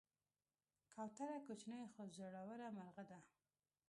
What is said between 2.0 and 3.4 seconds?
زړوره مرغه ده.